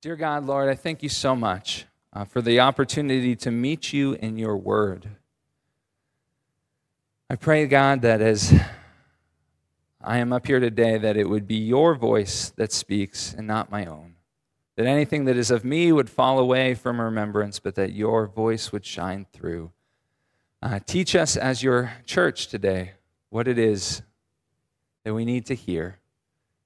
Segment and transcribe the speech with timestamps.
[0.00, 4.12] Dear God, Lord, I thank you so much uh, for the opportunity to meet you
[4.12, 5.08] in your word.
[7.28, 8.54] I pray, God, that as
[10.00, 13.72] I am up here today, that it would be your voice that speaks and not
[13.72, 14.14] my own.
[14.76, 18.70] That anything that is of me would fall away from remembrance, but that your voice
[18.70, 19.72] would shine through.
[20.62, 22.92] Uh, teach us as your church today
[23.30, 24.02] what it is
[25.02, 25.98] that we need to hear,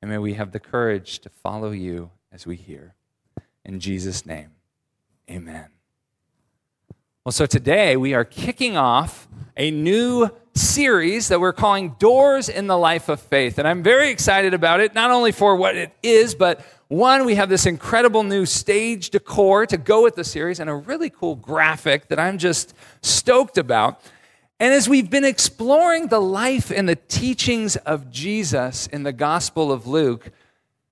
[0.03, 2.95] and may we have the courage to follow you as we hear.
[3.65, 4.51] In Jesus' name,
[5.31, 5.69] amen.
[7.25, 12.67] Well, so today we are kicking off a new series that we're calling Doors in
[12.67, 13.59] the Life of Faith.
[13.59, 17.37] And I'm very excited about it, not only for what it is, but one, we
[17.37, 21.37] have this incredible new stage decor to go with the series and a really cool
[21.37, 24.03] graphic that I'm just stoked about.
[24.59, 29.73] And as we've been exploring the life and the teachings of Jesus in the Gospel
[29.73, 30.31] of Luke,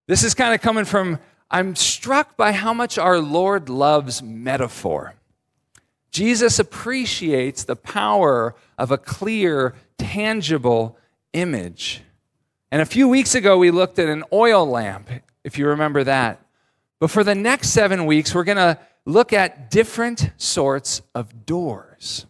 [0.06, 1.18] this is kind of coming from
[1.50, 5.14] I'm struck by how much our Lord loves metaphor.
[6.10, 10.96] Jesus appreciates the power of a clear, tangible
[11.32, 12.02] image.
[12.70, 15.08] And a few weeks ago, we looked at an oil lamp,
[15.42, 16.40] if you remember that.
[17.00, 22.26] But for the next seven weeks, we're going to look at different sorts of doors.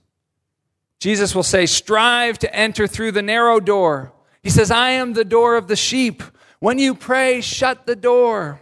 [0.98, 4.12] Jesus will say, Strive to enter through the narrow door.
[4.42, 6.22] He says, I am the door of the sheep.
[6.58, 8.60] When you pray, shut the door.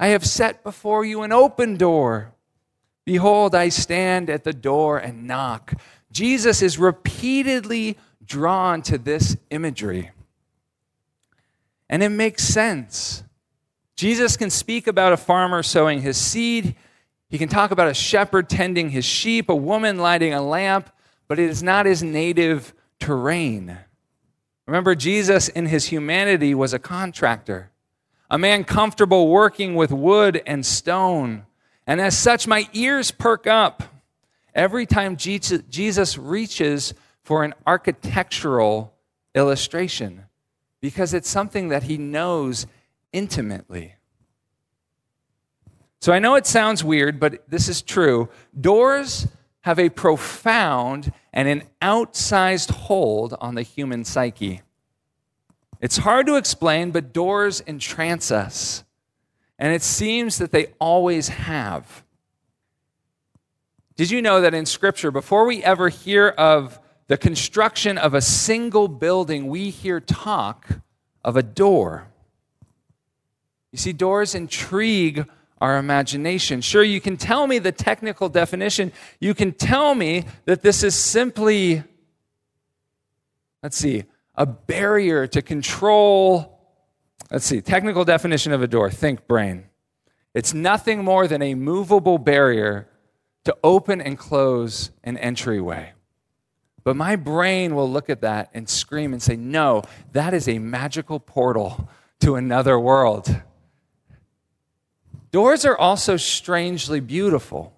[0.00, 2.32] I have set before you an open door.
[3.04, 5.74] Behold, I stand at the door and knock.
[6.10, 10.10] Jesus is repeatedly drawn to this imagery.
[11.90, 13.24] And it makes sense.
[13.94, 16.76] Jesus can speak about a farmer sowing his seed.
[17.28, 20.88] He can talk about a shepherd tending his sheep, a woman lighting a lamp,
[21.28, 23.76] but it is not his native terrain.
[24.66, 27.70] Remember, Jesus in his humanity was a contractor
[28.30, 31.44] a man comfortable working with wood and stone.
[31.86, 33.82] And as such, my ears perk up
[34.54, 38.94] every time Jesus reaches for an architectural
[39.34, 40.24] illustration
[40.80, 42.66] because it's something that he knows
[43.12, 43.94] intimately.
[46.00, 48.30] So I know it sounds weird, but this is true.
[48.58, 49.26] Doors
[49.62, 54.62] have a profound and an outsized hold on the human psyche.
[55.80, 58.84] It's hard to explain, but doors entrance us.
[59.58, 62.04] And it seems that they always have.
[63.96, 68.20] Did you know that in Scripture, before we ever hear of the construction of a
[68.20, 70.66] single building, we hear talk
[71.22, 72.08] of a door?
[73.72, 75.26] You see, doors intrigue
[75.60, 76.62] our imagination.
[76.62, 78.92] Sure, you can tell me the technical definition.
[79.20, 81.82] You can tell me that this is simply,
[83.62, 84.04] let's see,
[84.40, 86.58] a barrier to control.
[87.30, 88.90] Let's see, technical definition of a door.
[88.90, 89.66] Think brain.
[90.32, 92.88] It's nothing more than a movable barrier
[93.44, 95.92] to open and close an entryway.
[96.84, 100.58] But my brain will look at that and scream and say, no, that is a
[100.58, 101.90] magical portal
[102.20, 103.42] to another world.
[105.32, 107.74] Doors are also strangely beautiful.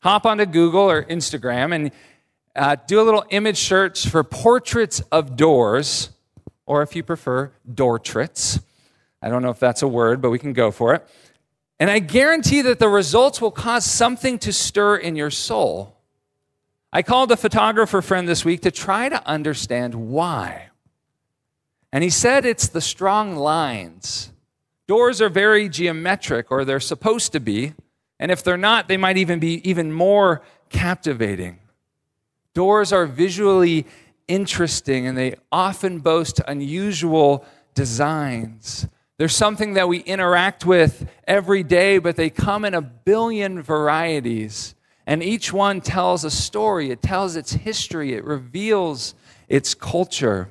[0.00, 1.92] Hop onto Google or Instagram and
[2.56, 6.10] uh, do a little image search for portraits of doors,
[6.66, 8.62] or if you prefer, doortrits.
[9.22, 11.06] I don't know if that's a word, but we can go for it.
[11.78, 15.96] And I guarantee that the results will cause something to stir in your soul.
[16.92, 20.68] I called a photographer friend this week to try to understand why.
[21.92, 24.32] And he said it's the strong lines.
[24.88, 27.74] Doors are very geometric, or they're supposed to be.
[28.18, 31.58] And if they're not, they might even be even more captivating.
[32.54, 33.86] Doors are visually
[34.26, 37.44] interesting and they often boast unusual
[37.74, 38.86] designs.
[39.18, 44.74] There's something that we interact with every day, but they come in a billion varieties.
[45.06, 49.14] And each one tells a story, it tells its history, it reveals
[49.48, 50.48] its culture.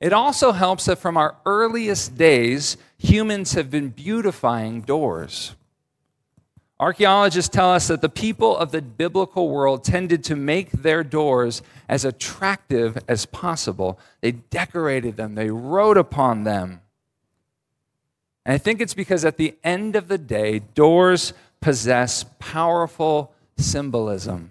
[0.00, 5.54] It also helps that from our earliest days, humans have been beautifying doors.
[6.78, 11.62] Archaeologists tell us that the people of the biblical world tended to make their doors
[11.88, 13.98] as attractive as possible.
[14.20, 16.82] They decorated them, they wrote upon them.
[18.44, 24.50] And I think it's because at the end of the day, doors possess powerful symbolism.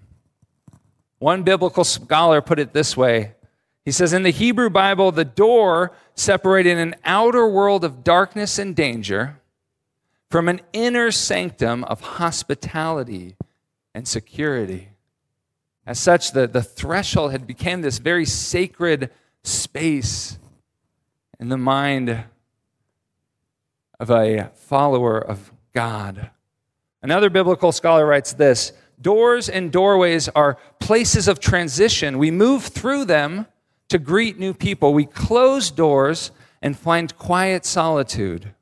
[1.20, 3.36] One biblical scholar put it this way
[3.86, 8.76] He says, In the Hebrew Bible, the door separated an outer world of darkness and
[8.76, 9.40] danger
[10.36, 13.38] from an inner sanctum of hospitality
[13.94, 14.90] and security.
[15.88, 19.12] As such, the, the threshold had become this very sacred
[19.46, 20.38] space
[21.40, 22.26] in the mind
[23.98, 26.32] of a follower of God.
[27.02, 32.18] Another biblical scholar writes this Doors and doorways are places of transition.
[32.18, 33.46] We move through them
[33.88, 34.94] to greet new people.
[34.94, 36.32] We close doors
[36.62, 38.54] and find quiet solitude.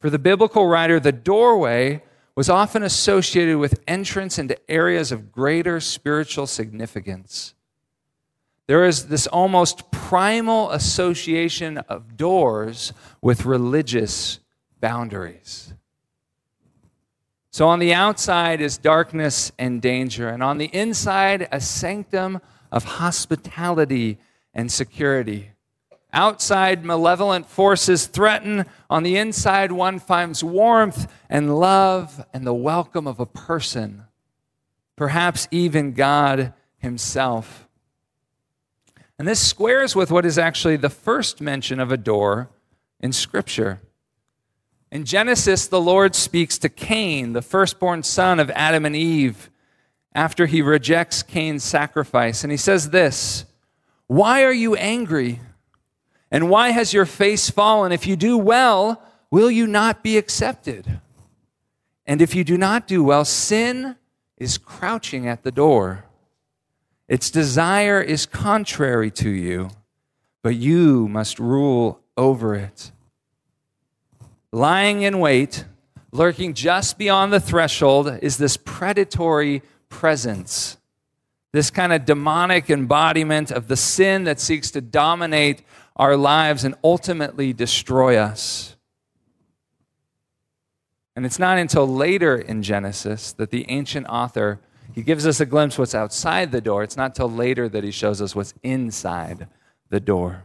[0.00, 2.02] For the biblical writer, the doorway
[2.36, 7.54] was often associated with entrance into areas of greater spiritual significance.
[8.68, 14.38] There is this almost primal association of doors with religious
[14.78, 15.72] boundaries.
[17.50, 22.40] So, on the outside is darkness and danger, and on the inside, a sanctum
[22.70, 24.18] of hospitality
[24.54, 25.50] and security.
[26.12, 28.64] Outside, malevolent forces threaten.
[28.88, 34.04] On the inside, one finds warmth and love and the welcome of a person,
[34.96, 37.68] perhaps even God Himself.
[39.18, 42.48] And this squares with what is actually the first mention of a door
[43.00, 43.80] in Scripture.
[44.90, 49.50] In Genesis, the Lord speaks to Cain, the firstborn son of Adam and Eve,
[50.14, 52.42] after he rejects Cain's sacrifice.
[52.42, 53.44] And he says this
[54.06, 55.40] Why are you angry?
[56.30, 57.92] And why has your face fallen?
[57.92, 61.00] If you do well, will you not be accepted?
[62.06, 63.96] And if you do not do well, sin
[64.36, 66.04] is crouching at the door.
[67.08, 69.70] Its desire is contrary to you,
[70.42, 72.92] but you must rule over it.
[74.52, 75.64] Lying in wait,
[76.12, 80.76] lurking just beyond the threshold, is this predatory presence,
[81.52, 85.62] this kind of demonic embodiment of the sin that seeks to dominate
[85.98, 88.76] our lives and ultimately destroy us.
[91.16, 94.60] And it's not until later in Genesis that the ancient author
[94.94, 96.82] he gives us a glimpse what's outside the door.
[96.82, 99.46] It's not till later that he shows us what's inside
[99.90, 100.44] the door.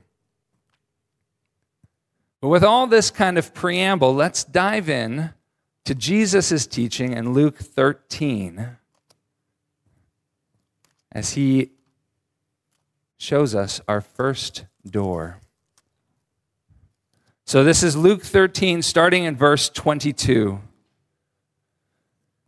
[2.41, 5.31] But with all this kind of preamble, let's dive in
[5.85, 8.77] to Jesus' teaching in Luke 13
[11.11, 11.71] as he
[13.17, 15.39] shows us our first door.
[17.45, 20.61] So this is Luke 13, starting in verse 22.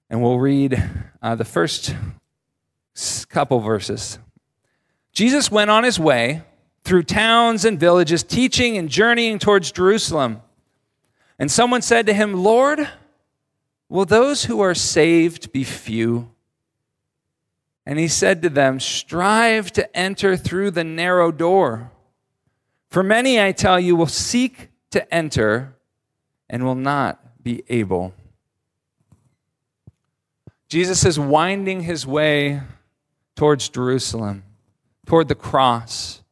[0.10, 0.82] And we'll read
[1.22, 1.94] uh, the first
[3.28, 4.20] couple verses.
[5.12, 6.44] Jesus went on his way
[6.86, 10.42] through towns and villages, teaching and journeying towards Jerusalem.
[11.38, 12.88] And someone said to him, Lord,
[13.90, 16.32] will those who are saved be few?
[17.86, 21.92] And he said to them, Strive to enter through the narrow door.
[22.90, 25.76] For many, I tell you, will seek to enter
[26.50, 28.14] and will not be able.
[30.70, 32.62] Jesus is winding his way
[33.36, 34.44] towards Jerusalem,
[35.06, 36.24] toward the cross.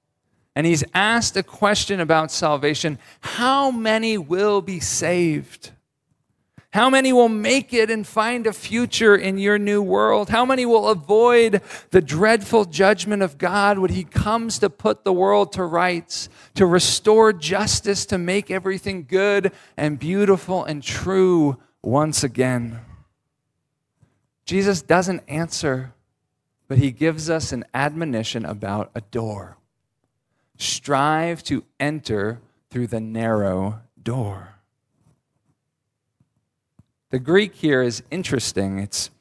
[0.55, 5.71] And he's asked a question about salvation How many will be saved?
[6.73, 10.29] How many will make it and find a future in your new world?
[10.29, 11.61] How many will avoid
[11.91, 16.65] the dreadful judgment of God when He comes to put the world to rights, to
[16.65, 22.79] restore justice, to make everything good and beautiful and true once again?
[24.43, 25.93] Jesus doesn't answer,
[26.67, 29.57] but He gives us an admonition about a door.
[30.57, 32.41] Strive to enter
[32.71, 34.52] through the narrow door.
[37.13, 38.79] The Greek here is interesting.
[38.79, 39.11] It's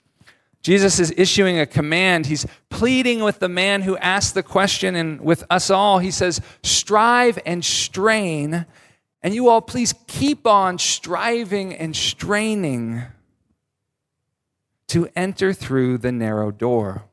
[0.63, 2.25] Jesus is issuing a command.
[2.25, 5.99] He's pleading with the man who asked the question and with us all.
[5.99, 8.65] He says, Strive and strain,
[9.23, 13.03] and you all please keep on striving and straining
[14.87, 17.05] to enter through the narrow door.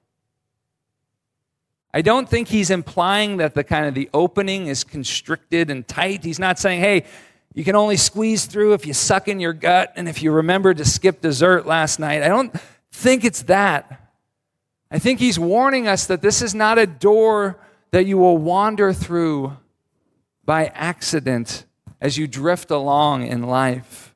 [1.94, 6.24] I don't think he's implying that the kind of the opening is constricted and tight.
[6.24, 7.04] He's not saying, hey,
[7.54, 10.74] you can only squeeze through if you suck in your gut and if you remember
[10.74, 12.22] to skip dessert last night.
[12.22, 12.54] I don't
[12.92, 14.12] think it's that.
[14.92, 17.60] I think he's warning us that this is not a door
[17.92, 19.58] that you will wander through
[20.46, 21.66] by accident
[22.02, 24.16] as you drift along in life.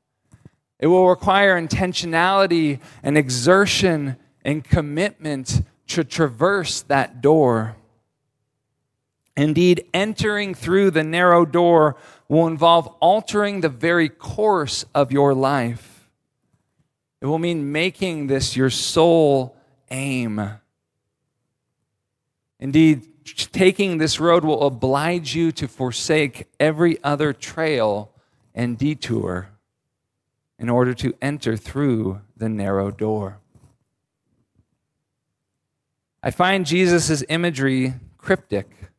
[0.80, 7.76] It will require intentionality and exertion and commitment to traverse that door.
[9.36, 11.96] Indeed, entering through the narrow door
[12.28, 16.10] will involve altering the very course of your life.
[17.22, 19.56] It will mean making this your sole
[19.90, 20.60] aim.
[22.60, 23.08] Indeed,
[23.52, 28.12] taking this road will oblige you to forsake every other trail
[28.54, 29.50] and detour
[30.60, 33.40] in order to enter through the narrow door.
[36.22, 38.93] I find Jesus' imagery cryptic.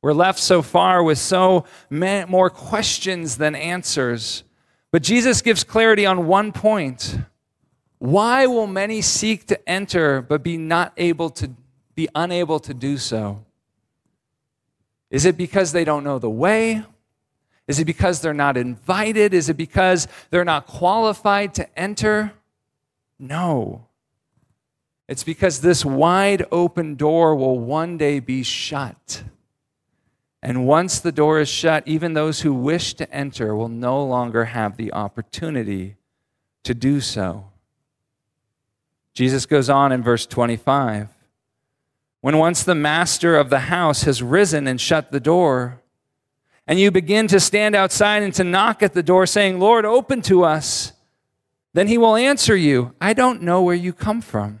[0.00, 4.44] We're left so far with so many more questions than answers.
[4.92, 7.18] But Jesus gives clarity on one point.
[7.98, 11.50] Why will many seek to enter but be not able to
[11.94, 13.44] be unable to do so?
[15.10, 16.84] Is it because they don't know the way?
[17.66, 19.34] Is it because they're not invited?
[19.34, 22.32] Is it because they're not qualified to enter?
[23.18, 23.86] No.
[25.08, 29.24] It's because this wide open door will one day be shut.
[30.42, 34.46] And once the door is shut, even those who wish to enter will no longer
[34.46, 35.96] have the opportunity
[36.62, 37.50] to do so.
[39.14, 41.08] Jesus goes on in verse 25.
[42.20, 45.80] When once the master of the house has risen and shut the door,
[46.66, 50.22] and you begin to stand outside and to knock at the door, saying, Lord, open
[50.22, 50.92] to us,
[51.72, 54.60] then he will answer you, I don't know where you come from.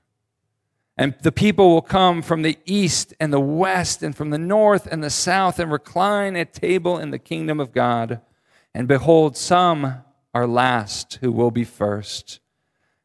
[0.97, 4.87] And the people will come from the east and the west and from the north
[4.87, 8.21] and the south and recline at table in the kingdom of God.
[8.73, 12.39] And behold, some are last who will be first,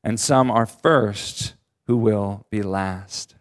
[0.04, 1.54] and some are first
[1.86, 3.34] who will be last.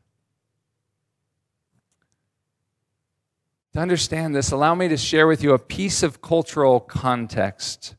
[3.73, 7.95] To understand this, allow me to share with you a piece of cultural context.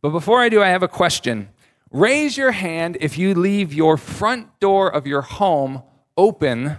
[0.00, 1.48] But before I do, I have a question.
[1.96, 5.82] Raise your hand if you leave your front door of your home
[6.14, 6.76] open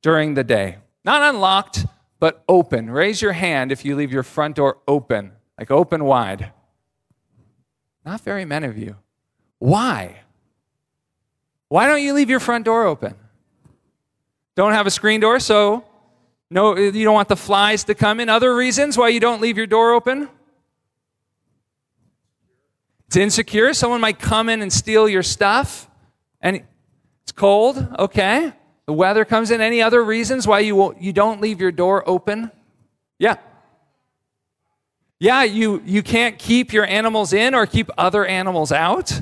[0.00, 0.78] during the day.
[1.04, 1.86] Not unlocked,
[2.20, 2.88] but open.
[2.88, 6.52] Raise your hand if you leave your front door open, like open wide.
[8.06, 8.94] Not very many of you.
[9.58, 10.20] Why?
[11.66, 13.16] Why don't you leave your front door open?
[14.54, 15.84] Don't have a screen door, so
[16.48, 18.28] no, you don't want the flies to come in.
[18.28, 20.28] Other reasons why you don't leave your door open?
[23.08, 23.72] It's insecure.
[23.72, 25.88] Someone might come in and steal your stuff.
[26.42, 26.62] And
[27.22, 27.76] it's cold.
[27.98, 28.52] Okay.
[28.84, 29.62] The weather comes in.
[29.62, 32.50] Any other reasons why you, you don't leave your door open?
[33.18, 33.36] Yeah.
[35.18, 39.20] Yeah, you, you can't keep your animals in or keep other animals out.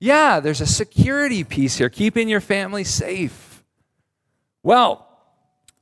[0.00, 3.64] Yeah, there's a security piece here, keeping your family safe.
[4.62, 5.06] Well,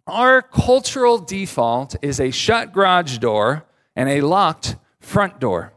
[0.06, 3.64] our cultural default is a shut garage door
[3.96, 5.72] and a locked front door.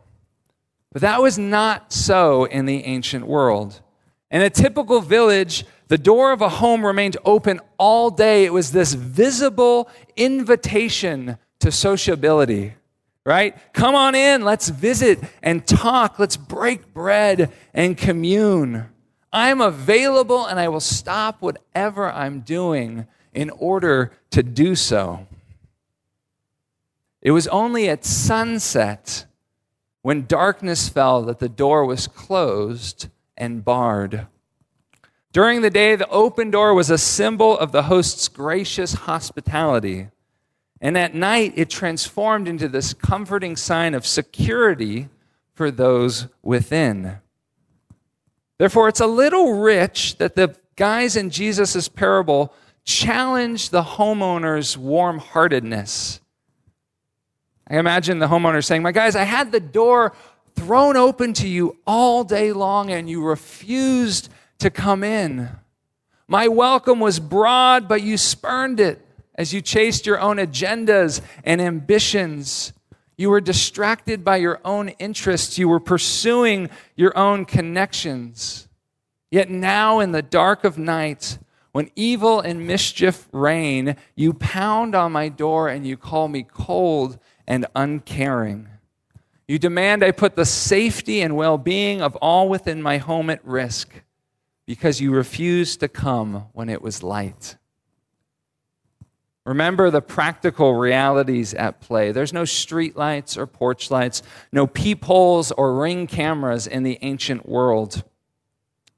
[0.92, 3.82] But that was not so in the ancient world.
[4.30, 8.46] In a typical village, the door of a home remained open all day.
[8.46, 12.74] It was this visible invitation to sociability,
[13.26, 13.56] right?
[13.74, 18.86] Come on in, let's visit and talk, let's break bread and commune.
[19.32, 25.28] I'm available and I will stop whatever I'm doing in order to do so.
[27.22, 29.26] It was only at sunset,
[30.02, 34.28] when darkness fell, that the door was closed and barred.
[35.32, 40.08] During the day, the open door was a symbol of the host's gracious hospitality.
[40.82, 45.10] And at night, it transformed into this comforting sign of security
[45.54, 47.18] for those within.
[48.58, 52.54] Therefore, it's a little rich that the guys in Jesus' parable
[52.86, 56.22] challenge the homeowner's warm heartedness.
[57.70, 60.14] I imagine the homeowner saying, My guys, I had the door
[60.56, 65.50] thrown open to you all day long and you refused to come in.
[66.28, 71.62] My welcome was broad, but you spurned it as you chased your own agendas and
[71.62, 72.74] ambitions.
[73.18, 75.58] You were distracted by your own interests.
[75.58, 78.68] You were pursuing your own connections.
[79.32, 81.38] Yet now, in the dark of night,
[81.72, 87.20] when evil and mischief reign, you pound on my door and you call me cold
[87.50, 88.70] and uncaring.
[89.48, 93.44] You demand I put the safety and well being of all within my home at
[93.44, 94.03] risk
[94.68, 97.58] because you refused to come when it was light.
[99.46, 102.12] Remember the practical realities at play.
[102.12, 107.50] There's no street lights or porch lights, no peepholes or ring cameras in the ancient
[107.50, 108.03] world.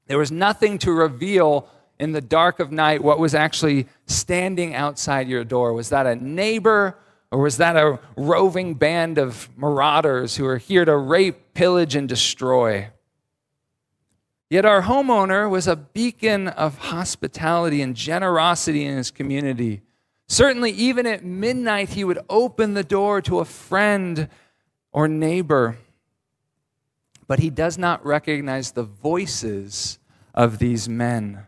[0.08, 5.26] There was nothing to reveal in the dark of night what was actually standing outside
[5.26, 5.72] your door.
[5.72, 6.98] Was that a neighbor
[7.32, 12.06] or was that a roving band of marauders who are here to rape, pillage, and
[12.06, 12.90] destroy?
[14.50, 19.80] Yet our homeowner was a beacon of hospitality and generosity in his community.
[20.28, 24.28] Certainly, even at midnight, he would open the door to a friend
[24.92, 25.78] or neighbor.
[27.26, 29.98] but he does not recognize the voices
[30.34, 31.46] of these men.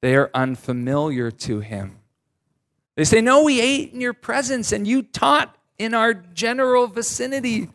[0.00, 1.99] They are unfamiliar to him.
[3.00, 7.70] They say, No, we ate in your presence and you taught in our general vicinity.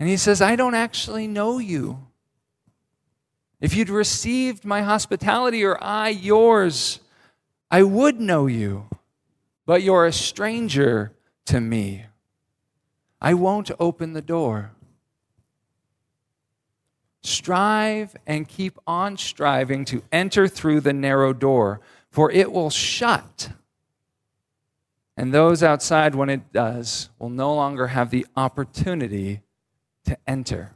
[0.00, 2.04] And he says, I don't actually know you.
[3.60, 6.98] If you'd received my hospitality or I yours,
[7.70, 8.88] I would know you.
[9.64, 11.12] But you're a stranger
[11.44, 12.06] to me.
[13.20, 14.72] I won't open the door.
[17.22, 21.80] Strive and keep on striving to enter through the narrow door,
[22.12, 23.48] for it will shut.
[25.16, 29.40] And those outside, when it does, will no longer have the opportunity
[30.04, 30.72] to enter.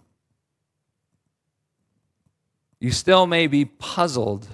[2.80, 4.48] You still may be puzzled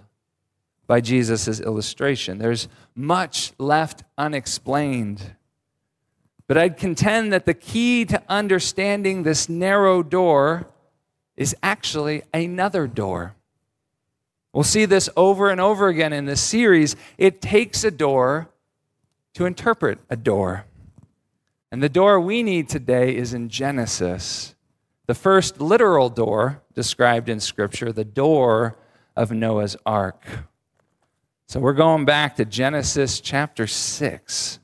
[0.89, 2.39] by Jesus' illustration.
[2.39, 5.37] There's much left unexplained.
[6.49, 10.67] But I'd contend that the key to understanding this narrow door
[11.37, 13.37] is actually another door.
[14.53, 16.95] We'll see this over and over again in this series.
[17.17, 18.51] It takes a door
[19.35, 20.67] to interpret a door.
[21.71, 24.55] And the door we need today is in Genesis,
[25.07, 28.77] the first literal door described in Scripture, the door
[29.17, 30.23] of Noah's ark.
[31.47, 34.59] So we're going back to Genesis chapter 6.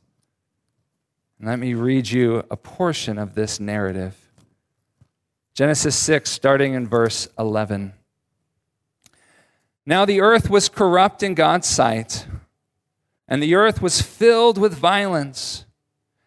[1.39, 4.15] And let me read you a portion of this narrative.
[5.55, 7.95] Genesis 6, starting in verse 11.
[9.89, 12.27] Now the earth was corrupt in God's sight,
[13.27, 15.65] and the earth was filled with violence.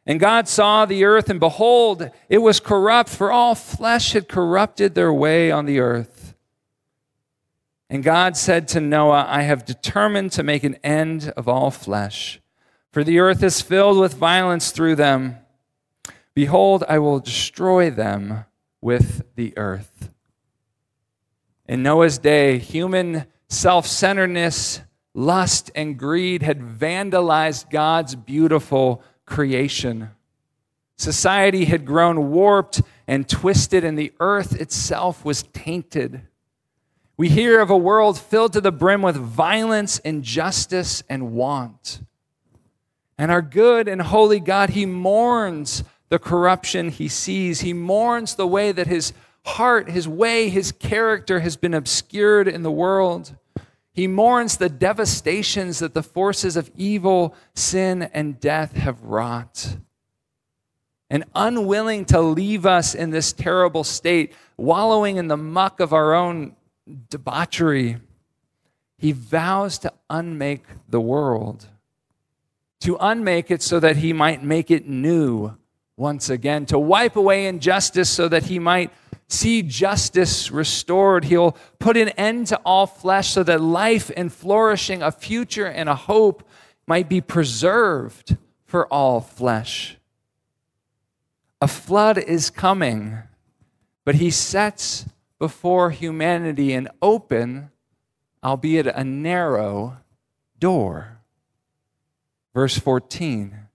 [0.03, 4.96] And God saw the earth, and behold, it was corrupt, for all flesh had corrupted
[4.96, 6.34] their way on the earth.
[7.88, 12.41] And God said to Noah, I have determined to make an end of all flesh,
[12.91, 15.38] for the earth is filled with violence through them.
[16.34, 18.46] Behold, I will destroy them
[18.82, 20.10] with the earth.
[21.68, 24.81] In Noah's day, human self centeredness,
[25.13, 30.10] lust, and greed had vandalized God's beautiful creation.
[30.97, 36.21] Society had grown warped and twisted, and the earth itself was tainted.
[37.17, 42.02] We hear of a world filled to the brim with violence, injustice, and want.
[43.17, 47.62] And our good and holy God, He mourns the corruption He sees.
[47.62, 49.13] He mourns the way that His
[49.45, 53.36] heart, His way, His character has been obscured in the world.
[53.93, 59.77] He mourns the devastations that the forces of evil, sin, and death have wrought.
[61.10, 66.13] And unwilling to leave us in this terrible state, wallowing in the muck of our
[66.13, 66.56] own
[67.10, 67.97] debauchery,
[68.97, 71.67] he vows to unmake the world,
[72.80, 75.58] to unmake it so that he might make it new
[75.97, 78.91] once again, to wipe away injustice so that he might
[79.32, 81.26] see justice restored.
[81.26, 85.89] He'll put an end to all flesh so that life and flourishing, a future and
[85.89, 86.48] a hope
[86.88, 89.98] might be preserved for all flesh.
[91.62, 93.20] A flood is coming,
[94.04, 95.06] but he sets
[95.38, 97.72] before humanity an open,
[98.44, 99.98] albeit a narrow,
[100.60, 101.20] door.
[102.54, 103.67] Verse 14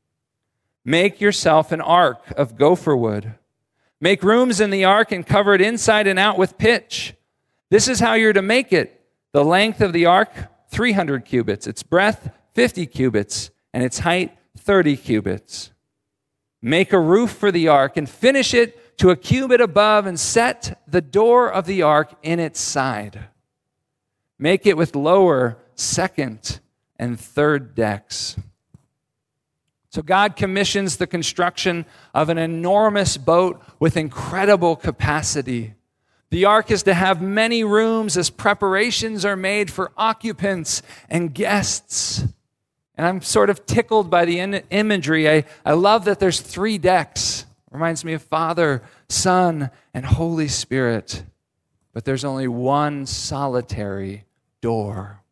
[0.85, 3.35] Make yourself an ark of gopher wood
[4.01, 7.15] Make rooms in the ark and cover it inside and out with pitch.
[7.71, 9.01] This is how you're to make it.
[9.33, 10.31] The length of the ark,
[10.71, 15.73] 300 cubits, its breadth, 50 cubits, and its height, 30 cubits.
[16.63, 20.81] Make a roof for the ark and finish it to a cubit above and set
[20.87, 23.29] the door of the ark in its side.
[24.39, 26.61] Make it with lower, second,
[26.99, 28.37] and third decks.
[29.97, 35.73] So God commissions the construction of an enormous boat with incredible capacity.
[36.29, 42.27] The ark is to have many rooms as preparations are made for occupants and guests.
[42.95, 45.31] And I'm sort of tickled by the in- imagery.
[45.31, 47.47] I, I love that there's three decks.
[47.71, 51.23] Reminds me of Father, Son, and Holy Spirit.
[51.95, 54.27] But there's only one solitary
[54.61, 55.23] door.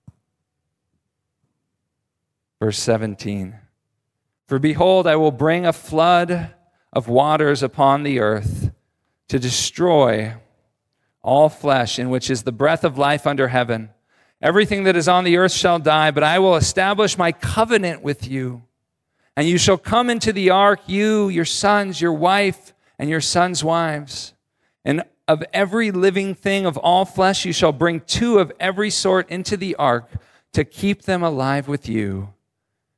[2.61, 3.59] Verse 17.
[4.55, 6.55] For behold, I will bring a flood
[6.93, 8.71] of waters upon the earth
[9.27, 10.35] to destroy
[11.23, 13.91] all flesh, in which is the breath of life under heaven.
[14.41, 18.29] Everything that is on the earth shall die, but I will establish my covenant with
[18.29, 18.63] you.
[19.37, 23.65] And you shall come into the ark, you, your sons, your wife, and your sons'
[23.65, 24.35] wives.
[24.85, 29.29] And of every living thing of all flesh, you shall bring two of every sort
[29.31, 30.09] into the ark
[30.53, 32.33] to keep them alive with you.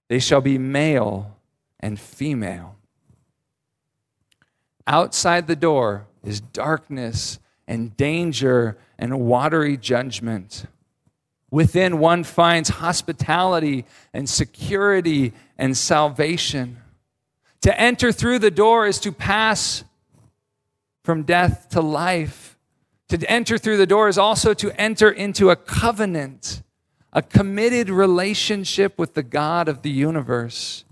[0.09, 1.33] They shall be male
[1.87, 2.75] and female.
[4.89, 10.67] Outside the door is darkness and danger and watery judgment.
[11.49, 16.79] Within one finds hospitality and security and salvation.
[17.61, 19.85] To enter through the door is to pass
[21.05, 22.59] from death to life.
[23.11, 26.65] To enter through the door is also to enter into a covenant,
[27.13, 30.85] a committed relationship with the God of the universe.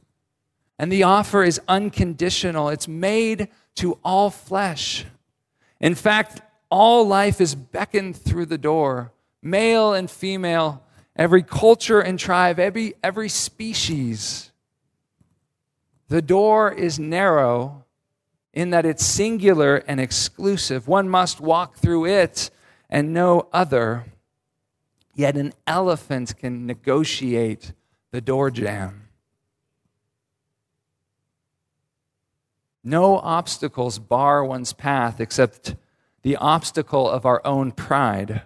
[0.78, 5.04] And the offer is unconditional, it's made to all flesh.
[5.80, 10.82] In fact, all life is beckoned through the door, male and female,
[11.16, 14.50] every culture and tribe, every, every species.
[16.08, 17.84] The door is narrow
[18.52, 20.86] in that it's singular and exclusive.
[20.88, 22.50] One must walk through it
[22.88, 24.06] and no other.
[25.14, 27.72] Yet an elephant can negotiate
[28.10, 29.03] the door jamb.
[32.84, 35.74] No obstacles bar one's path except
[36.22, 38.42] the obstacle of our own pride.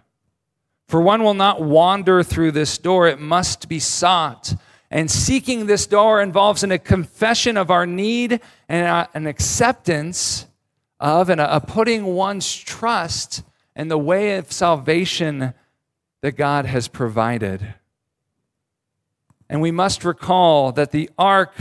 [0.87, 4.55] For one will not wander through this door, it must be sought.
[4.91, 10.47] And seeking this door involves in a confession of our need and an acceptance
[11.01, 13.43] of and a putting one's trust
[13.77, 15.53] in the way of salvation
[16.23, 17.75] that God has provided.
[19.49, 21.55] And we must recall that the ark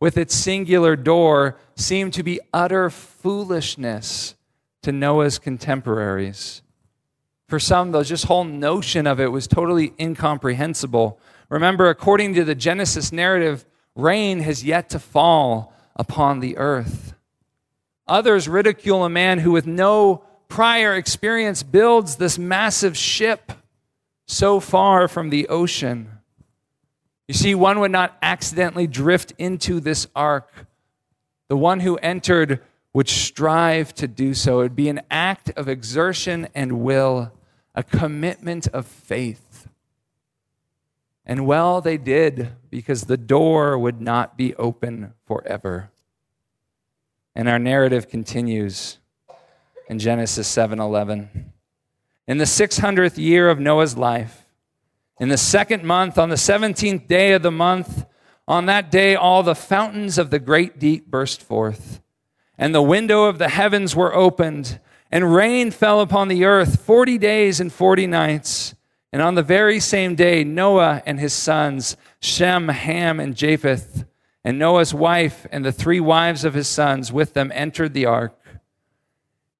[0.00, 4.34] with its singular door seemed to be utter foolishness
[4.82, 6.62] to Noah's contemporaries.
[7.48, 11.18] For some, the just whole notion of it was totally incomprehensible.
[11.48, 17.14] Remember, according to the Genesis narrative, rain has yet to fall upon the earth.
[18.06, 23.52] Others ridicule a man who, with no prior experience, builds this massive ship
[24.26, 26.17] so far from the ocean.
[27.28, 30.50] You see, one would not accidentally drift into this ark.
[31.48, 32.60] The one who entered
[32.94, 34.60] would strive to do so.
[34.60, 37.30] It would be an act of exertion and will,
[37.74, 39.68] a commitment of faith.
[41.26, 45.90] And well, they did, because the door would not be open forever.
[47.34, 48.98] And our narrative continues
[49.86, 51.52] in Genesis 7:11.
[52.26, 54.46] In the 600th year of Noah's life,
[55.20, 58.06] in the second month, on the 17th day of the month,
[58.46, 62.00] on that day all the fountains of the great deep burst forth
[62.58, 64.80] and the window of the heavens were opened,
[65.12, 68.74] and rain fell upon the earth 40 days and 40 nights.
[69.12, 74.04] And on the very same day, Noah and his sons, Shem, Ham, and Japheth,
[74.44, 78.37] and Noah's wife and the three wives of his sons with them entered the ark.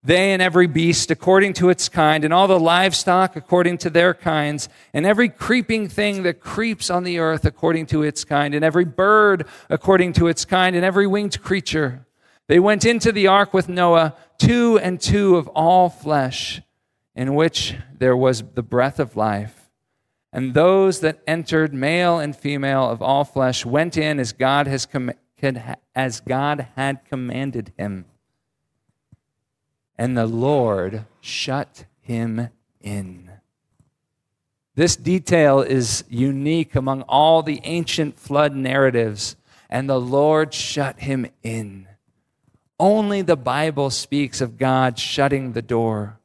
[0.02, 4.14] They and every beast according to its kind, and all the livestock according to their
[4.14, 8.64] kinds, and every creeping thing that creeps on the earth according to its kind, and
[8.64, 12.06] every bird according to its kind, and every winged creature.
[12.46, 16.62] They went into the ark with Noah, two and two of all flesh,
[17.14, 19.68] in which there was the breath of life.
[20.32, 24.86] And those that entered, male and female of all flesh, went in as God, has
[24.86, 25.12] com-
[25.94, 28.04] as God had commanded him.
[29.98, 32.48] And the Lord shut him
[32.80, 33.30] in.
[34.74, 39.34] This detail is unique among all the ancient flood narratives.
[39.68, 41.88] And the Lord shut him in.
[42.80, 46.20] Only the Bible speaks of God shutting the door.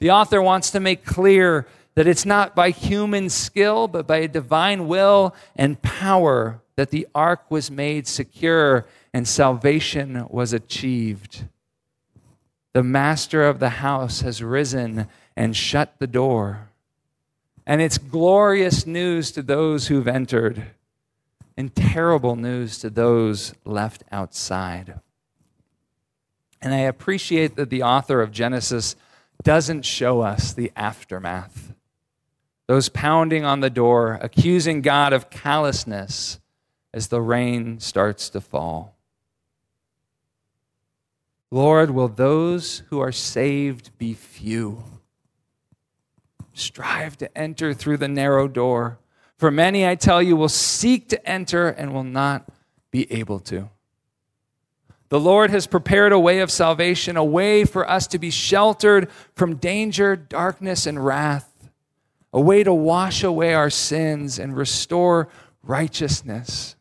[0.00, 4.28] The author wants to make clear that it's not by human skill, but by a
[4.28, 11.44] divine will and power that the ark was made secure and salvation was achieved.
[12.76, 16.68] The master of the house has risen and shut the door.
[17.66, 20.62] And it's glorious news to those who've entered,
[21.56, 25.00] and terrible news to those left outside.
[26.60, 28.94] And I appreciate that the author of Genesis
[29.42, 31.72] doesn't show us the aftermath.
[32.66, 36.40] Those pounding on the door, accusing God of callousness
[36.92, 38.95] as the rain starts to fall.
[41.56, 44.84] Lord, will those who are saved be few?
[46.52, 48.98] Strive to enter through the narrow door.
[49.38, 52.46] For many, I tell you, will seek to enter and will not
[52.90, 53.70] be able to.
[55.08, 59.10] The Lord has prepared a way of salvation, a way for us to be sheltered
[59.34, 61.70] from danger, darkness, and wrath,
[62.34, 65.30] a way to wash away our sins and restore
[65.62, 66.76] righteousness,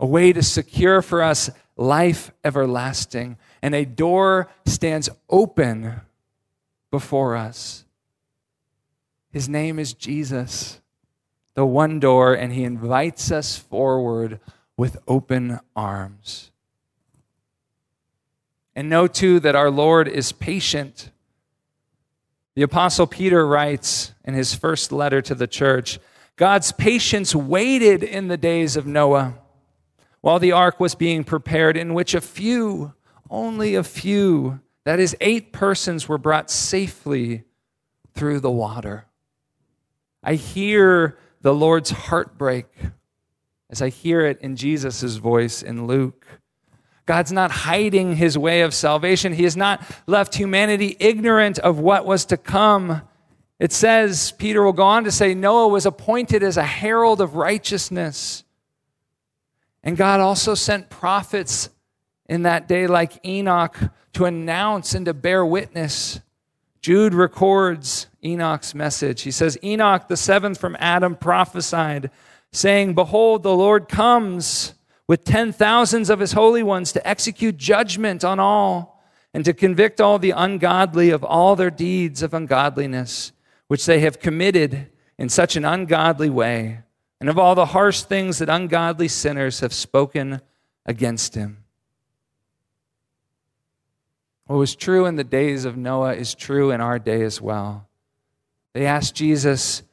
[0.00, 3.38] a way to secure for us life everlasting.
[3.62, 6.00] And a door stands open
[6.90, 7.84] before us.
[9.32, 10.80] His name is Jesus,
[11.54, 14.40] the one door, and he invites us forward
[14.76, 16.50] with open arms.
[18.74, 21.10] And know too that our Lord is patient.
[22.54, 25.98] The Apostle Peter writes in his first letter to the church
[26.36, 29.34] God's patience waited in the days of Noah
[30.22, 32.94] while the ark was being prepared, in which a few,
[33.30, 37.44] only a few, that is, eight persons were brought safely
[38.14, 39.06] through the water.
[40.22, 42.66] I hear the Lord's heartbreak
[43.70, 46.26] as I hear it in Jesus' voice in Luke.
[47.06, 49.32] God's not hiding his way of salvation.
[49.32, 53.02] He has not left humanity ignorant of what was to come.
[53.58, 57.36] It says, Peter will go on to say, Noah was appointed as a herald of
[57.36, 58.44] righteousness.
[59.82, 61.70] And God also sent prophets
[62.30, 63.76] in that day, like Enoch,
[64.12, 66.20] to announce and to bear witness.
[66.80, 69.22] Jude records Enoch's message.
[69.22, 72.08] He says, Enoch, the seventh from Adam, prophesied,
[72.52, 74.74] saying, Behold, the Lord comes
[75.08, 79.02] with ten thousands of his holy ones to execute judgment on all
[79.34, 83.32] and to convict all the ungodly of all their deeds of ungodliness,
[83.66, 84.88] which they have committed
[85.18, 86.78] in such an ungodly way,
[87.20, 90.40] and of all the harsh things that ungodly sinners have spoken
[90.86, 91.59] against him.
[94.50, 97.88] What was true in the days of Noah is true in our day as well.
[98.72, 99.84] They asked Jesus,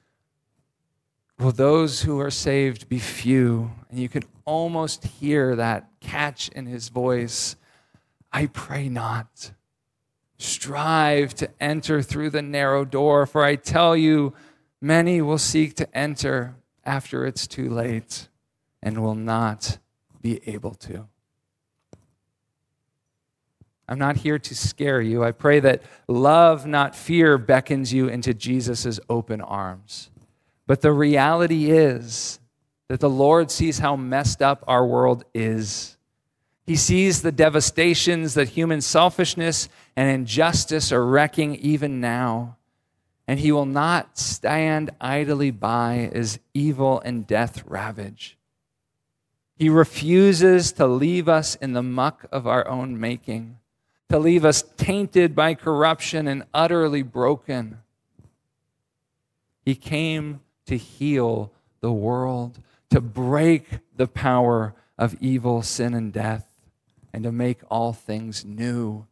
[1.38, 3.70] Will those who are saved be few?
[3.92, 7.56] And you can almost hear that catch in his voice.
[8.34, 9.52] I pray not.
[10.40, 14.34] Strive to enter through the narrow door, for I tell you,
[14.82, 18.28] many will seek to enter after it's too late
[18.82, 19.78] and will not
[20.20, 21.08] be able to.
[23.90, 25.24] I'm not here to scare you.
[25.24, 30.10] I pray that love, not fear, beckons you into Jesus' open arms.
[30.66, 32.40] But the reality is
[32.90, 35.98] that the Lord sees how messed up our world is.
[36.66, 42.58] He sees the devastations that human selfishness and injustice are wrecking even now.
[43.26, 48.38] And he will not stand idly by as evil and death ravage.
[49.56, 53.60] He refuses to leave us in the muck of our own making
[54.10, 57.80] to leave us tainted by corruption and utterly broken.
[59.66, 66.48] He came to heal the world, to break the power of evil, sin, and death,
[67.14, 69.06] and to make all things new,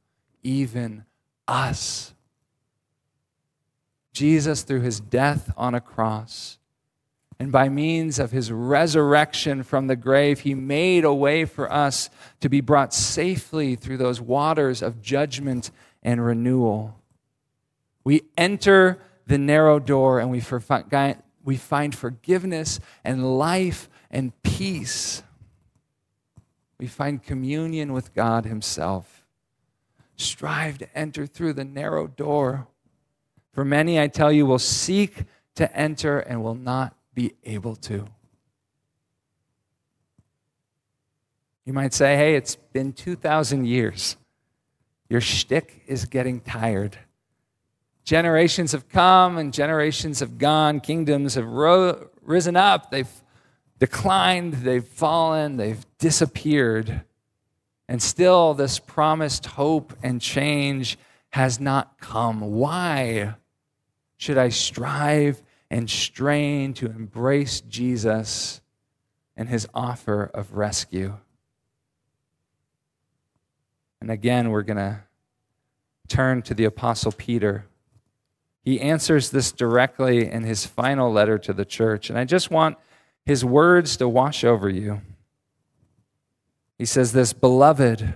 [0.44, 1.06] even
[1.48, 2.14] us.
[4.14, 6.58] Jesus, through his death on a cross,
[7.40, 12.10] and by means of his resurrection from the grave, he made a way for us
[12.40, 15.70] to be brought safely through those waters of judgment
[16.02, 16.98] and renewal.
[18.06, 20.40] We enter the narrow door and we,
[21.58, 25.22] find forgiveness and life and peace.
[26.80, 29.26] We find communion with God Himself.
[30.16, 32.68] Strive to enter through the narrow door.
[33.52, 38.06] For many, I tell you, will seek to enter and will not be able to.
[41.66, 44.18] You might say, hey, it's been 2,000 years.
[45.10, 46.98] Your shtick is getting tired.
[48.04, 50.80] Generations have come and generations have gone.
[50.80, 52.92] Kingdoms have ro- risen up.
[52.92, 53.10] They've
[53.80, 54.54] declined.
[54.54, 55.58] They've fallen.
[55.58, 57.02] They've disappeared.
[57.88, 61.00] And still, this promised hope and change
[61.32, 62.42] has not come.
[62.42, 63.36] Why
[64.18, 68.62] should I strive and strain to embrace Jesus
[69.36, 71.18] and his offer of rescue.
[74.02, 75.00] And again, we're going to
[76.08, 77.66] turn to the Apostle Peter.
[78.64, 82.10] He answers this directly in his final letter to the church.
[82.10, 82.78] And I just want
[83.26, 85.02] his words to wash over you.
[86.78, 88.16] He says this Beloved,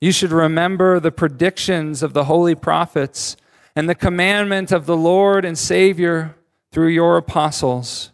[0.00, 3.36] you should remember the predictions of the holy prophets
[3.74, 6.34] and the commandment of the Lord and Savior
[6.70, 8.12] through your apostles.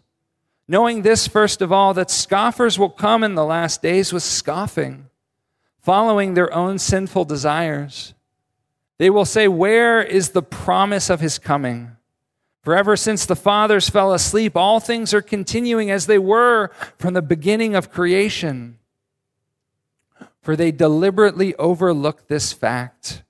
[0.66, 5.06] Knowing this, first of all, that scoffers will come in the last days with scoffing,
[5.80, 8.14] following their own sinful desires.
[8.98, 11.96] They will say, Where is the promise of his coming?
[12.62, 17.14] For ever since the fathers fell asleep, all things are continuing as they were from
[17.14, 18.78] the beginning of creation.
[20.42, 23.22] For they deliberately overlook this fact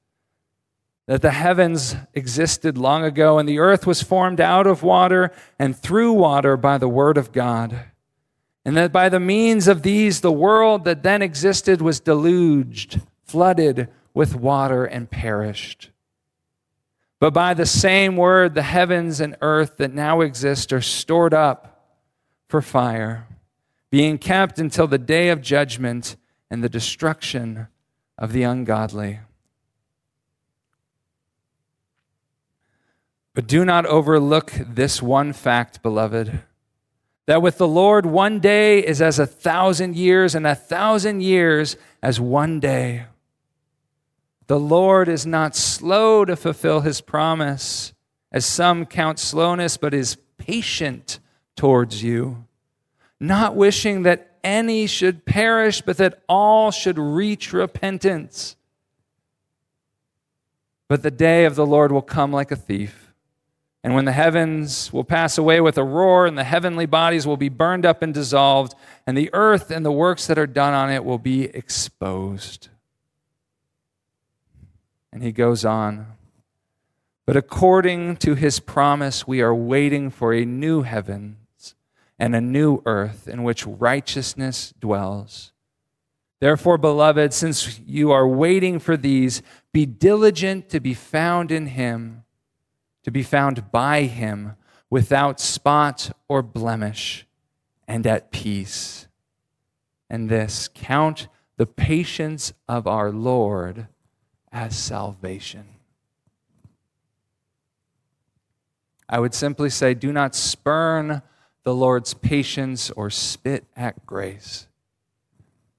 [1.09, 5.75] that the heavens existed long ago and the earth was formed out of water and
[5.75, 7.87] through water by the word of God.
[8.63, 13.89] And that by the means of these, the world that then existed was deluged, flooded
[14.13, 15.89] with water, and perished.
[17.21, 21.87] But by the same word, the heavens and earth that now exist are stored up
[22.49, 23.27] for fire,
[23.91, 26.17] being kept until the day of judgment
[26.51, 27.69] and the destruction
[28.19, 29.21] of the ungodly.
[33.39, 36.41] But do not overlook this one fact, beloved,
[37.27, 41.77] that with the Lord one day is as a thousand years, and a thousand years
[42.03, 43.05] as one day.
[44.49, 47.93] The Lord is not slow to fulfill his promise,
[48.33, 51.21] as some count slowness, but is patient
[51.55, 52.45] towards you,
[53.21, 58.57] not wishing that any should perish, but that all should reach repentance.
[60.89, 63.08] But the day of the Lord will come like a thief.
[63.85, 67.37] And when the heavens will pass away with a roar, and the heavenly bodies will
[67.37, 68.75] be burned up and dissolved,
[69.07, 72.69] and the earth and the works that are done on it will be exposed.
[75.13, 76.07] And he goes on.
[77.25, 81.75] But according to his promise, we are waiting for a new heavens
[82.19, 85.53] and a new earth in which righteousness dwells.
[86.41, 92.25] Therefore, beloved, since you are waiting for these, be diligent to be found in him,
[93.09, 94.55] to be found by him
[94.91, 97.27] without spot or blemish
[97.87, 99.09] and at peace.
[100.11, 103.87] And this, count the patience of our Lord
[104.53, 105.65] as salvation.
[109.09, 111.23] I would simply say, do not spurn
[111.63, 114.67] the Lord's patience or spit at grace.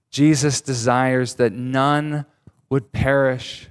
[0.10, 2.26] Jesus desires that none
[2.72, 3.70] would perish.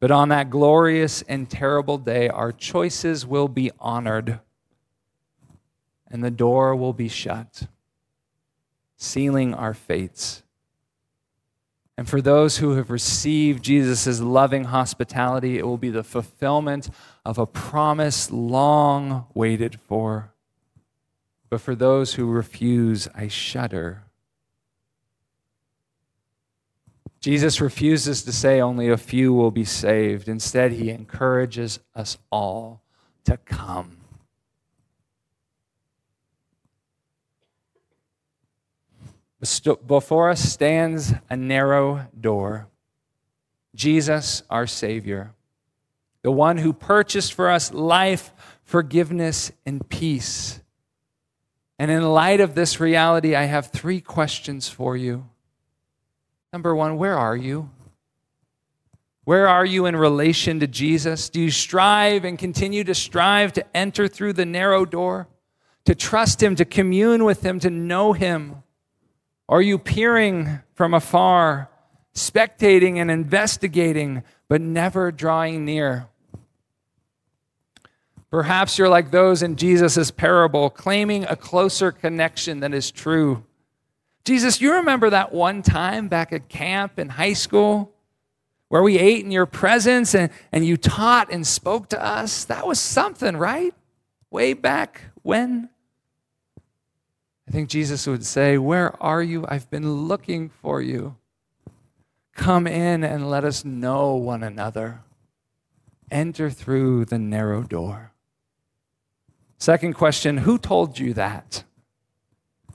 [0.00, 4.40] But on that glorious and terrible day, our choices will be honored
[6.10, 7.64] and the door will be shut,
[8.96, 10.42] sealing our fates.
[11.96, 16.88] And for those who have received Jesus' loving hospitality, it will be the fulfillment
[17.24, 20.32] of a promise long waited for.
[21.50, 24.04] But for those who refuse, I shudder.
[27.20, 30.28] Jesus refuses to say only a few will be saved.
[30.28, 32.80] Instead, he encourages us all
[33.24, 33.96] to come.
[39.86, 42.68] Before us stands a narrow door.
[43.74, 45.32] Jesus, our Savior,
[46.22, 48.32] the one who purchased for us life,
[48.64, 50.60] forgiveness, and peace.
[51.78, 55.28] And in light of this reality, I have three questions for you.
[56.52, 57.70] Number one, where are you?
[59.24, 61.28] Where are you in relation to Jesus?
[61.28, 65.28] Do you strive and continue to strive to enter through the narrow door,
[65.84, 68.62] to trust Him, to commune with Him, to know Him?
[69.46, 71.68] Are you peering from afar,
[72.14, 76.06] spectating and investigating, but never drawing near?
[78.30, 83.44] Perhaps you're like those in Jesus' parable, claiming a closer connection than is true.
[84.28, 87.94] Jesus, you remember that one time back at camp in high school
[88.68, 92.44] where we ate in your presence and, and you taught and spoke to us?
[92.44, 93.72] That was something, right?
[94.30, 95.70] Way back when?
[97.48, 99.46] I think Jesus would say, Where are you?
[99.48, 101.16] I've been looking for you.
[102.34, 105.00] Come in and let us know one another.
[106.10, 108.12] Enter through the narrow door.
[109.56, 111.64] Second question Who told you that?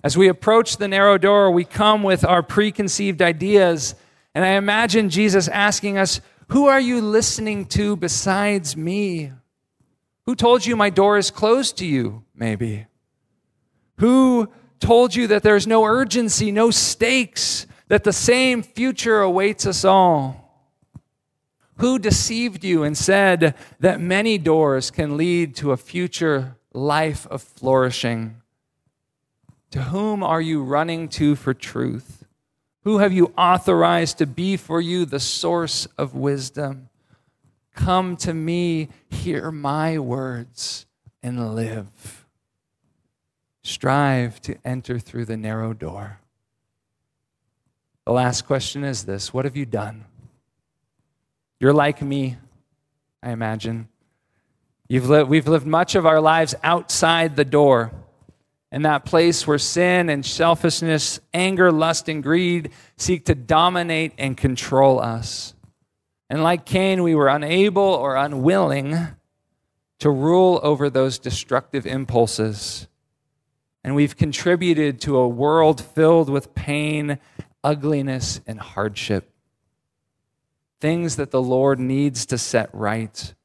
[0.03, 3.95] As we approach the narrow door, we come with our preconceived ideas.
[4.35, 9.31] And I imagine Jesus asking us, Who are you listening to besides me?
[10.25, 12.85] Who told you my door is closed to you, maybe?
[13.99, 14.49] Who
[14.81, 20.43] told you that there's no urgency, no stakes, that the same future awaits us all?
[21.77, 27.41] Who deceived you and said that many doors can lead to a future life of
[27.41, 28.42] flourishing?
[29.73, 32.25] To whom are you running to for truth?
[32.83, 36.89] Who have you authorized to be for you the source of wisdom?
[37.73, 40.85] Come to me, hear my words,
[41.23, 42.27] and live.
[43.63, 46.19] Strive to enter through the narrow door.
[48.05, 50.05] The last question is this What have you done?
[51.59, 52.37] You're like me,
[53.23, 53.87] I imagine.
[54.87, 55.07] We've
[55.47, 57.91] lived much of our lives outside the door,
[58.73, 64.35] in that place where sin and selfishness, anger, lust, and greed seek to dominate and
[64.35, 65.53] control us.
[66.27, 68.97] And like Cain, we were unable or unwilling
[69.99, 72.87] to rule over those destructive impulses.
[73.83, 77.19] And we've contributed to a world filled with pain,
[77.63, 79.29] ugliness, and hardship.
[80.81, 83.35] Things that the Lord needs to set right.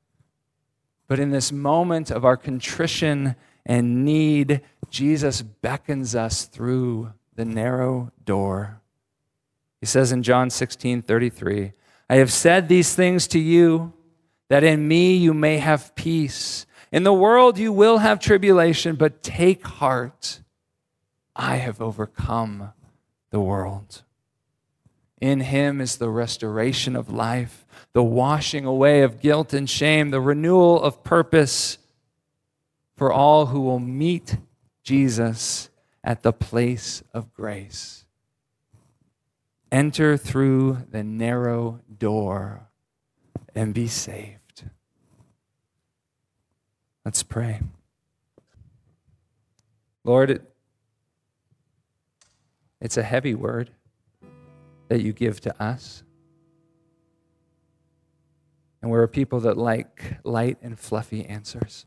[1.06, 8.12] But in this moment of our contrition and need, Jesus beckons us through the narrow
[8.24, 8.80] door.
[9.80, 11.72] He says in John 16 33,
[12.10, 13.92] I have said these things to you
[14.48, 16.66] that in me you may have peace.
[16.90, 20.40] In the world you will have tribulation, but take heart.
[21.36, 22.72] I have overcome
[23.30, 24.02] the world.
[25.20, 30.20] In him is the restoration of life, the washing away of guilt and shame, the
[30.20, 31.78] renewal of purpose
[32.96, 34.36] for all who will meet
[34.88, 35.68] Jesus
[36.02, 38.06] at the place of grace.
[39.70, 42.70] Enter through the narrow door
[43.54, 44.64] and be saved.
[47.04, 47.60] Let's pray.
[50.04, 50.54] Lord, it,
[52.80, 53.70] it's a heavy word
[54.88, 56.02] that you give to us.
[58.80, 61.84] And we're a people that like light and fluffy answers.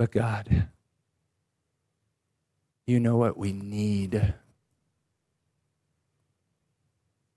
[0.00, 0.68] But God,
[2.86, 4.32] you know what we need.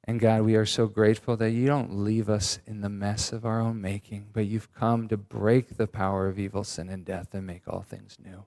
[0.06, 3.46] And God, we are so grateful that you don't leave us in the mess of
[3.46, 7.34] our own making, but you've come to break the power of evil, sin, and death
[7.34, 8.46] and make all things new.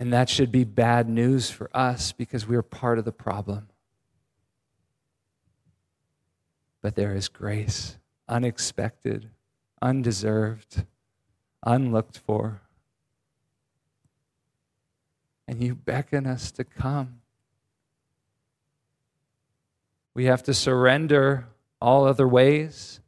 [0.00, 3.68] And that should be bad news for us because we're part of the problem.
[6.82, 7.96] But there is grace,
[8.28, 9.30] unexpected,
[9.80, 10.84] undeserved,
[11.64, 12.60] unlooked for.
[15.48, 17.20] And you beckon us to come.
[20.14, 21.46] We have to surrender
[21.80, 23.00] all other ways.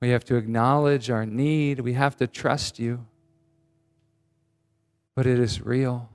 [0.00, 1.80] We have to acknowledge our need.
[1.80, 3.06] We have to trust you
[5.14, 6.08] but it is real.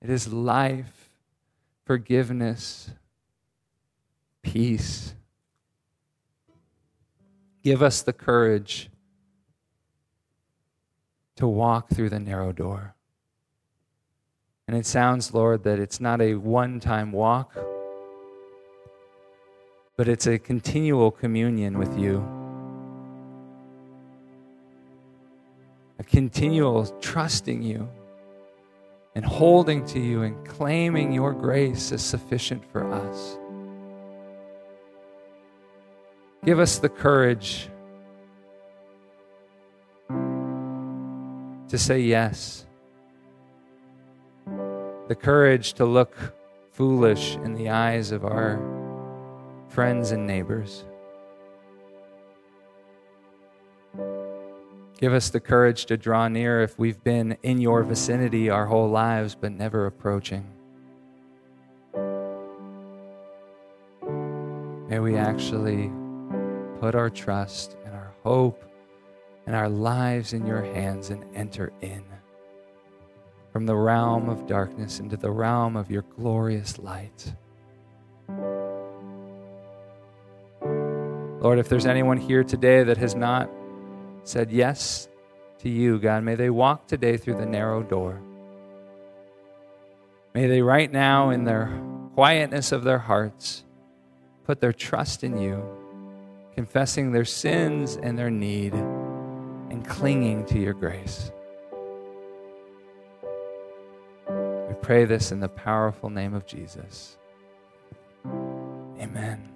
[0.00, 1.10] It is life,
[1.84, 2.90] forgiveness,
[4.42, 5.14] peace.
[7.62, 8.90] Give us the courage
[11.36, 12.94] to walk through the narrow door.
[14.68, 17.54] And it sounds, Lord, that it's not a one time walk,
[19.96, 22.42] but it's a continual communion with you.
[26.02, 27.88] a continual trusting you
[29.14, 33.38] and holding to you and claiming your grace is sufficient for us.
[36.44, 37.68] Give us the courage
[41.72, 42.66] to say yes,
[45.08, 46.14] the courage to look
[46.70, 48.60] foolish in the eyes of our
[49.68, 50.84] friends and neighbors.
[55.00, 58.90] Give us the courage to draw near if we've been in your vicinity our whole
[58.90, 60.46] lives but never approaching.
[64.90, 65.90] May we actually
[66.80, 68.62] put our trust and our hope
[69.46, 72.04] and our lives in your hands and enter in
[73.52, 77.34] from the realm of darkness into the realm of your glorious light.
[81.40, 83.50] Lord, if there's anyone here today that has not
[84.24, 85.08] said yes
[85.58, 88.20] to you, God, may they walk today through the narrow door.
[90.34, 91.78] May they, right now, in their
[92.14, 93.64] quietness of their hearts,
[94.44, 95.62] put their trust in you,
[96.54, 98.72] confessing their sins and their need,
[99.72, 101.32] and clinging to your grace.
[104.28, 107.16] We pray this in the powerful name of Jesus.
[109.00, 109.51] Amen.